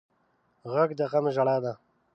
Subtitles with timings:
[0.71, 1.73] غږ د غم ژړا ده